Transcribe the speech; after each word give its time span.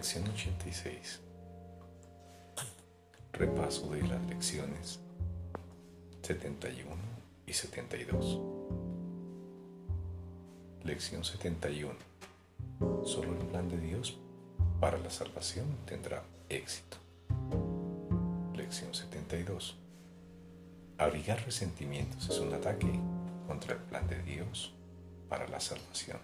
Lección 0.00 0.24
86. 0.30 1.20
Repaso 3.34 3.86
de 3.90 4.00
las 4.00 4.26
lecciones 4.28 4.98
71 6.22 6.96
y 7.44 7.52
72. 7.52 8.40
Lección 10.84 11.22
71. 11.22 11.92
Solo 13.04 13.32
el 13.38 13.46
plan 13.48 13.68
de 13.68 13.76
Dios 13.76 14.18
para 14.80 14.96
la 14.96 15.10
salvación 15.10 15.66
tendrá 15.84 16.22
éxito. 16.48 16.96
Lección 18.54 18.94
72. 18.94 19.76
Abrigar 20.96 21.44
resentimientos 21.44 22.26
es 22.30 22.38
un 22.38 22.54
ataque 22.54 22.88
contra 23.46 23.74
el 23.74 23.80
plan 23.80 24.06
de 24.08 24.22
Dios 24.22 24.72
para 25.28 25.46
la 25.46 25.60
salvación. 25.60 26.20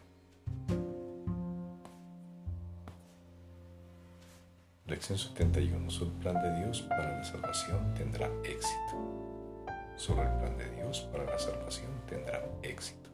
Lección 4.88 5.18
71. 5.18 5.90
Solo 5.90 6.12
el 6.12 6.16
plan 6.18 6.40
de 6.40 6.60
Dios 6.60 6.82
para 6.82 7.18
la 7.18 7.24
salvación 7.24 7.92
tendrá 7.94 8.30
éxito. 8.44 9.66
Solo 9.96 10.22
el 10.22 10.28
plan 10.38 10.56
de 10.56 10.70
Dios 10.76 11.00
para 11.10 11.24
la 11.24 11.36
salvación 11.40 11.90
tendrá 12.08 12.44
éxito. 12.62 13.10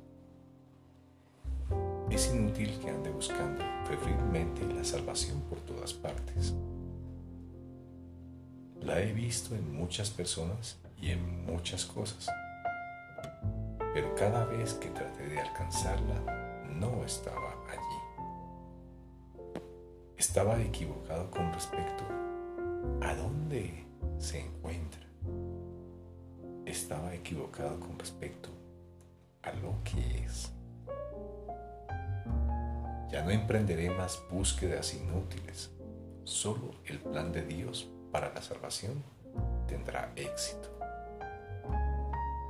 Es 2.10 2.30
inútil 2.30 2.78
que 2.78 2.90
ande 2.90 3.08
buscando 3.08 3.64
febrilmente 3.86 4.66
la 4.66 4.84
salvación 4.84 5.40
por 5.48 5.60
todas 5.60 5.94
partes. 5.94 6.52
La 8.82 9.00
he 9.00 9.14
visto 9.14 9.54
en 9.54 9.74
muchas 9.74 10.10
personas 10.10 10.78
y 11.00 11.12
en 11.12 11.46
muchas 11.46 11.86
cosas. 11.86 12.28
Pero 13.94 14.14
cada 14.14 14.44
vez 14.44 14.74
que 14.74 14.90
traté 14.90 15.26
de 15.26 15.40
alcanzarla, 15.40 16.66
no 16.68 17.02
estaba 17.02 17.54
allí 17.70 18.01
estaba 20.32 20.58
equivocado 20.62 21.30
con 21.30 21.52
respecto 21.52 22.04
a 23.02 23.14
dónde 23.14 23.84
se 24.16 24.40
encuentra. 24.40 25.02
Estaba 26.64 27.14
equivocado 27.14 27.78
con 27.78 27.98
respecto 27.98 28.48
a 29.42 29.52
lo 29.52 29.74
que 29.84 30.24
es. 30.24 30.50
Ya 33.10 33.22
no 33.22 33.30
emprenderé 33.30 33.90
más 33.90 34.22
búsquedas 34.30 34.94
inútiles. 34.94 35.70
Solo 36.24 36.76
el 36.86 36.98
plan 36.98 37.30
de 37.30 37.42
Dios 37.42 37.90
para 38.10 38.32
la 38.32 38.40
salvación 38.40 39.02
tendrá 39.68 40.14
éxito. 40.16 40.70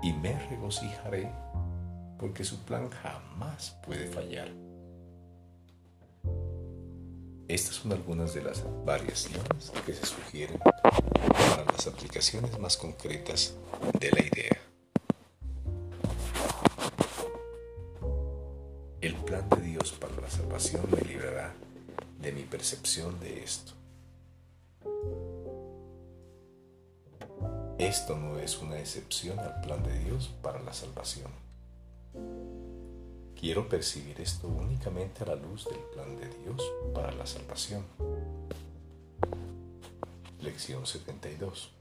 Y 0.04 0.12
me 0.12 0.38
regocijaré 0.50 1.32
porque 2.16 2.44
su 2.44 2.64
plan 2.64 2.88
jamás 2.90 3.76
puede 3.84 4.06
fallar. 4.06 4.71
Estas 7.52 7.76
son 7.76 7.92
algunas 7.92 8.32
de 8.32 8.42
las 8.42 8.64
variaciones 8.86 9.70
que 9.84 9.92
se 9.92 10.06
sugieren 10.06 10.58
para 10.58 11.66
las 11.70 11.86
aplicaciones 11.86 12.58
más 12.58 12.78
concretas 12.78 13.56
de 14.00 14.10
la 14.10 14.20
idea. 14.22 14.58
El 19.02 19.16
plan 19.16 19.46
de 19.50 19.60
Dios 19.60 19.92
para 19.92 20.18
la 20.18 20.30
salvación 20.30 20.86
me 20.90 21.02
librará 21.02 21.52
de 22.22 22.32
mi 22.32 22.44
percepción 22.44 23.20
de 23.20 23.44
esto. 23.44 23.72
Esto 27.78 28.16
no 28.16 28.38
es 28.38 28.56
una 28.62 28.78
excepción 28.78 29.38
al 29.38 29.60
plan 29.60 29.82
de 29.82 29.98
Dios 29.98 30.30
para 30.40 30.58
la 30.62 30.72
salvación. 30.72 31.30
Quiero 33.42 33.68
percibir 33.68 34.20
esto 34.20 34.46
únicamente 34.46 35.24
a 35.24 35.26
la 35.26 35.34
luz 35.34 35.68
del 35.68 35.80
plan 35.92 36.16
de 36.16 36.28
Dios 36.28 36.62
para 36.94 37.10
la 37.10 37.26
salvación. 37.26 37.84
Lección 40.40 40.86
72. 40.86 41.72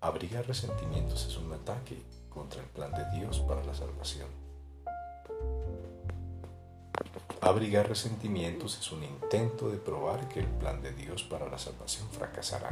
Abrigar 0.00 0.46
resentimientos 0.46 1.26
es 1.26 1.36
un 1.36 1.52
ataque 1.52 2.00
contra 2.28 2.62
el 2.62 2.68
plan 2.68 2.92
de 2.92 3.18
Dios 3.18 3.40
para 3.40 3.64
la 3.64 3.74
salvación. 3.74 4.28
Abrigar 7.40 7.88
resentimientos 7.88 8.78
es 8.78 8.92
un 8.92 9.02
intento 9.02 9.68
de 9.68 9.78
probar 9.78 10.28
que 10.28 10.38
el 10.38 10.46
plan 10.46 10.80
de 10.80 10.92
Dios 10.92 11.24
para 11.24 11.48
la 11.48 11.58
salvación 11.58 12.06
fracasará. 12.10 12.70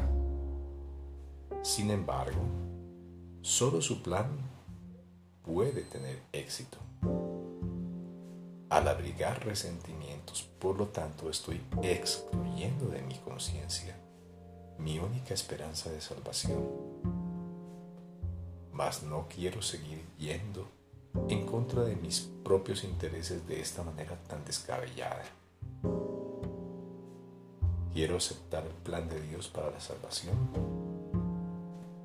Sin 1.64 1.90
embargo, 1.90 2.40
solo 3.42 3.82
su 3.82 4.00
plan 4.00 4.28
puede 5.42 5.82
tener 5.82 6.22
éxito. 6.30 6.78
Al 8.74 8.88
abrigar 8.88 9.46
resentimientos, 9.46 10.50
por 10.58 10.76
lo 10.76 10.88
tanto, 10.88 11.30
estoy 11.30 11.62
excluyendo 11.80 12.88
de 12.88 13.02
mi 13.02 13.14
conciencia 13.18 13.96
mi 14.78 14.98
única 14.98 15.32
esperanza 15.32 15.92
de 15.92 16.00
salvación. 16.00 16.60
Mas 18.72 19.04
no 19.04 19.28
quiero 19.28 19.62
seguir 19.62 20.02
yendo 20.18 20.66
en 21.28 21.46
contra 21.46 21.84
de 21.84 21.94
mis 21.94 22.28
propios 22.42 22.82
intereses 22.82 23.46
de 23.46 23.60
esta 23.60 23.84
manera 23.84 24.16
tan 24.26 24.44
descabellada. 24.44 25.22
Quiero 27.92 28.16
aceptar 28.16 28.66
el 28.66 28.74
plan 28.74 29.08
de 29.08 29.20
Dios 29.20 29.46
para 29.46 29.70
la 29.70 29.78
salvación 29.78 30.50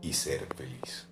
y 0.03 0.13
ser 0.13 0.45
feliz. 0.55 1.08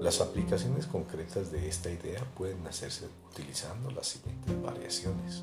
Las 0.00 0.20
aplicaciones 0.20 0.86
concretas 0.86 1.50
de 1.50 1.68
esta 1.68 1.90
idea 1.90 2.22
pueden 2.36 2.66
hacerse 2.66 3.08
utilizando 3.30 3.90
las 3.90 4.06
siguientes 4.06 4.62
variaciones. 4.62 5.42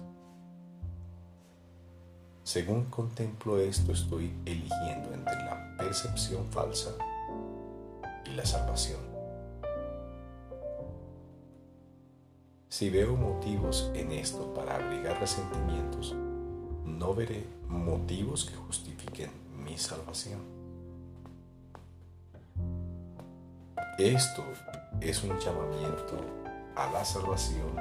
Según 2.44 2.86
contemplo 2.86 3.58
esto, 3.58 3.92
estoy 3.92 4.32
eligiendo 4.46 5.12
entre 5.14 5.36
la 5.36 5.76
percepción 5.78 6.46
falsa 6.52 6.92
y 8.26 8.36
la 8.36 8.46
salvación. 8.46 9.00
Si 12.70 12.90
veo 12.90 13.16
motivos 13.16 13.92
en 13.96 14.12
esto 14.12 14.54
para 14.54 14.76
abrigar 14.76 15.20
resentimientos, 15.20 16.14
no 16.86 17.14
veré 17.16 17.44
motivos 17.68 18.46
que 18.46 18.56
justifiquen 18.56 19.32
mi 19.64 19.78
salvación. 19.78 20.63
Esto 24.00 24.44
es 25.02 25.24
un 25.24 25.40
llamamiento 25.40 26.20
a 26.76 26.92
la 26.92 27.06
salvación, 27.06 27.76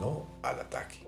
no 0.00 0.26
al 0.42 0.60
ataque. 0.60 1.06